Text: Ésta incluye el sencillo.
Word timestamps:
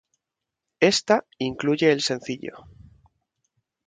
Ésta 0.79 1.27
incluye 1.37 1.91
el 1.91 2.01
sencillo. 2.01 2.53